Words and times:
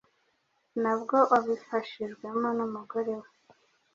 nabwo 0.81 1.17
abifashijwemo 1.37 2.47
n’umugore 2.57 3.13
we 3.21 3.29